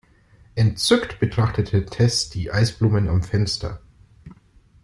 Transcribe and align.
Entzückt 0.55 1.19
betrachtete 1.19 1.85
Tess 1.85 2.31
die 2.31 2.49
Eisblumen 2.49 3.07
am 3.07 3.21
Fenster. 3.21 3.81